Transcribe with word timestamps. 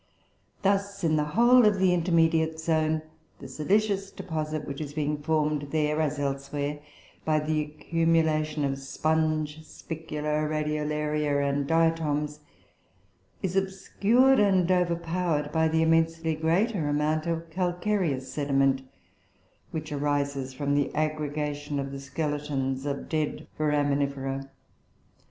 Thus, 0.63 1.03
in 1.03 1.15
the 1.15 1.23
whole 1.37 1.63
of 1.63 1.77
the 1.77 1.93
"intermediate 1.93 2.59
zone," 2.59 3.03
the 3.37 3.47
silicious 3.47 4.09
deposit 4.09 4.65
which 4.67 4.81
is 4.81 4.95
being 4.95 5.21
formed 5.21 5.67
there, 5.69 6.01
as 6.01 6.17
elsewhere, 6.17 6.79
by 7.23 7.39
the 7.39 7.61
accumulation 7.61 8.65
of 8.65 8.79
sponge 8.79 9.63
spicula, 9.63 10.47
Radiolaria, 10.47 11.47
and 11.47 11.67
Diatoms, 11.67 12.39
is 13.43 13.55
obscured 13.55 14.39
and 14.39 14.71
overpowered 14.71 15.51
by 15.51 15.67
the 15.67 15.83
immensely 15.83 16.33
greater 16.33 16.87
amount 16.89 17.27
of 17.27 17.51
calcareous 17.51 18.33
sediment, 18.33 18.81
which 19.69 19.91
arises 19.91 20.51
from 20.51 20.73
the 20.73 20.91
aggregation 20.95 21.77
of 21.77 21.91
the 21.91 21.99
skeletons 22.01 22.87
of 22.87 23.07
dead 23.07 23.45
Foraminifera. 23.55 24.49